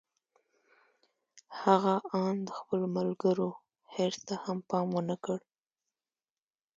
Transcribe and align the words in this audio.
هغه 1.61 1.95
آن 2.23 2.35
د 2.47 2.49
خپلو 2.59 2.85
ملګرو 2.97 3.49
حرص 3.93 4.19
ته 4.27 4.35
هم 4.43 4.57
پام 4.69 4.87
و 4.95 4.99
نه 5.09 5.15
کړ. 5.23 5.39